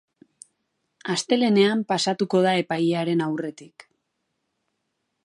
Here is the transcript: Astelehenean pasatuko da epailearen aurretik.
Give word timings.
Astelehenean 1.15 1.83
pasatuko 1.93 2.41
da 2.47 2.53
epailearen 2.63 3.25
aurretik. 3.27 3.87